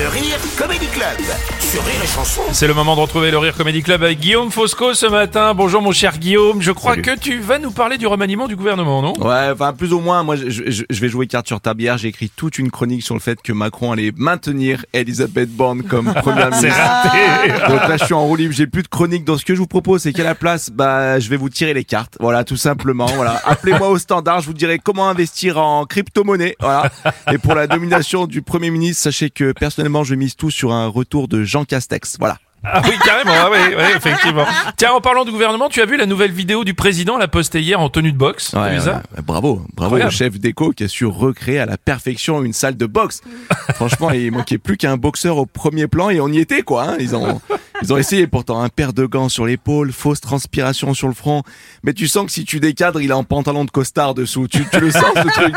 [0.00, 1.18] Le Rire Comedy Club
[1.60, 2.42] sur Rire et Chanson.
[2.52, 5.54] C'est le moment de retrouver le Rire Comedy Club avec Guillaume Fosco ce matin.
[5.54, 7.02] Bonjour mon cher Guillaume, je crois Salut.
[7.02, 9.12] que tu vas nous parler du remaniement du gouvernement, non?
[9.18, 10.22] Ouais, enfin plus ou moins.
[10.22, 11.82] Moi, je, je- je vais jouer carte sur table.
[11.82, 15.82] Hier, j'ai écrit toute une chronique sur le fait que Macron allait maintenir Elisabeth Borne
[15.82, 16.84] comme première C'est ministre.
[16.86, 18.54] raté Donc là, je suis en roue libre.
[18.54, 19.24] J'ai plus de chronique.
[19.24, 21.74] Donc ce que je vous propose, c'est qu'à la place, bah, je vais vous tirer
[21.74, 22.16] les cartes.
[22.20, 23.06] Voilà, tout simplement.
[23.06, 24.40] Voilà, appelez-moi au standard.
[24.42, 26.54] Je vous dirai comment investir en crypto-monnaie.
[26.60, 26.90] Voilà.
[27.32, 30.86] Et pour la domination du premier ministre, sachez que personnellement, je mise tout sur un
[30.86, 32.16] retour de Jean Castex.
[32.18, 32.38] Voilà.
[32.64, 34.44] Ah oui, carrément, ah oui, oui, effectivement.
[34.76, 37.60] Tiens, en parlant du gouvernement, tu as vu la nouvelle vidéo du président, la postée
[37.60, 39.22] hier en tenue de boxe Ouais, vu ouais, ça ouais.
[39.22, 40.08] Bravo, bravo Incroyable.
[40.08, 43.20] au chef d'éco qui a su recréer à la perfection une salle de boxe.
[43.76, 46.82] Franchement, il manquait plus qu'un boxeur au premier plan et on y était quoi.
[46.82, 46.96] hein.
[46.98, 47.40] Ils ont
[47.82, 51.42] ils ont essayé pourtant un paire de gants sur l'épaule, fausse transpiration sur le front.
[51.82, 54.48] Mais tu sens que si tu décadres, il est en pantalon de costard dessous.
[54.48, 55.54] Tu, tu le sens ce truc.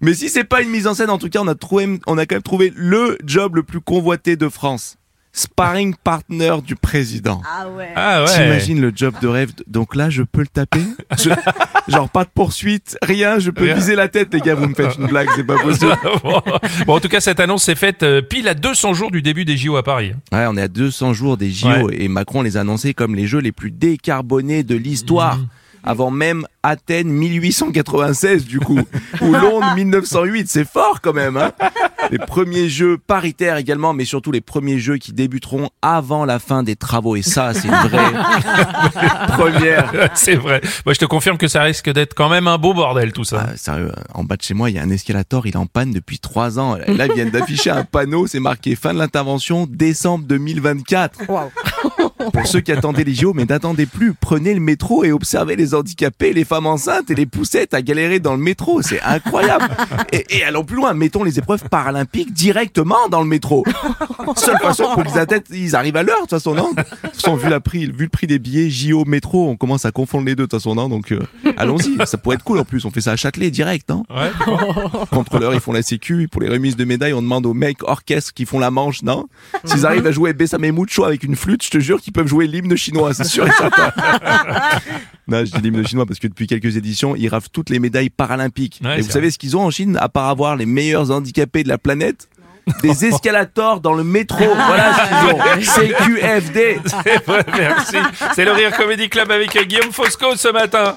[0.00, 2.18] Mais si c'est pas une mise en scène, en tout cas, on a trouvé, on
[2.18, 4.96] a quand même trouvé le job le plus convoité de France.
[5.38, 7.42] Sparring partner du président.
[7.46, 7.90] Ah ouais.
[7.94, 8.32] Ah ouais.
[8.32, 9.50] T'imagines le job de rêve.
[9.66, 10.80] Donc là, je peux le taper.
[11.18, 11.28] Je-
[11.92, 13.38] Genre pas de poursuite, rien.
[13.38, 13.74] Je peux Rien.
[13.74, 14.54] viser la tête, les gars.
[14.54, 15.94] Vous me faites une blague, c'est pas possible.
[16.86, 19.44] bon, en tout cas, cette annonce s'est faite euh, pile à 200 jours du début
[19.44, 20.12] des JO à Paris.
[20.32, 21.96] Ouais, on est à 200 jours des JO Ouais.
[22.02, 25.36] et Macron les a annoncés comme les jeux les plus décarbonés de l'histoire.
[25.36, 25.46] Mhm.
[25.86, 28.80] Avant même Athènes 1896 du coup,
[29.20, 31.36] ou Londres 1908, c'est fort quand même.
[31.36, 31.52] Hein
[32.10, 36.62] les premiers jeux paritaires également, mais surtout les premiers jeux qui débuteront avant la fin
[36.62, 37.16] des travaux.
[37.16, 38.12] Et ça, c'est une vraie
[39.28, 40.10] première.
[40.14, 40.60] C'est vrai.
[40.84, 43.46] Moi, je te confirme que ça risque d'être quand même un beau bordel, tout ça.
[43.48, 45.66] Ah, sérieux, en bas de chez moi, il y a un escalator, il est en
[45.66, 46.76] panne depuis trois ans.
[46.86, 51.28] Là, ils viennent d'afficher un panneau, c'est marqué fin de l'intervention, décembre 2024.
[51.28, 51.50] Waouh.
[52.32, 55.74] Pour ceux qui attendaient les JO, mais n'attendez plus, prenez le métro et observez les
[55.74, 58.82] handicapés, les femmes enceintes et les poussettes à galérer dans le métro.
[58.82, 59.68] C'est incroyable.
[60.12, 63.64] Et, et allons plus loin, mettons les épreuves paralympiques directement dans le métro.
[64.36, 66.72] Seule façon pour qu'ils ils arrivent à l'heure, de toute façon, non?
[66.72, 69.84] De toute façon, vu, la prix, vu le prix des billets JO métro, on commence
[69.84, 70.88] à confondre les deux, de toute façon, non?
[70.88, 71.20] Donc, euh,
[71.56, 71.96] allons-y.
[72.06, 72.84] Ça pourrait être cool en plus.
[72.84, 74.04] On fait ça à Châtelet direct, non?
[74.10, 74.30] Ouais.
[75.10, 76.28] Contre l'heure, ils font la sécu.
[76.30, 79.26] Pour les remises de médailles, on demande aux mecs orchestres qui font la manche, non?
[79.64, 82.46] S'ils arrivent à jouer Bessame Mucho avec une flûte, je te jure qu'ils peuvent jouer
[82.46, 83.92] l'hymne chinois, c'est sûr et certain.
[85.28, 88.10] non, je dis l'hymne chinois parce que depuis quelques éditions, ils raflent toutes les médailles
[88.10, 88.80] paralympiques.
[88.84, 91.64] Ouais, et vous savez ce qu'ils ont en Chine, à part avoir les meilleurs handicapés
[91.64, 92.28] de la planète?
[92.82, 94.44] Des escalators dans le métro.
[94.44, 94.92] Voilà
[95.54, 95.86] ce qu'ils ont.
[95.86, 96.80] CQFD.
[97.04, 97.96] C'est vrai, merci.
[98.34, 100.96] C'est le Rire Comedy Club avec Guillaume Fosco ce matin.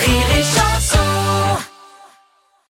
[0.00, 0.26] Rire